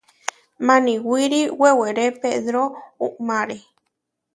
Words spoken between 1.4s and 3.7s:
weweré Pedró umáre.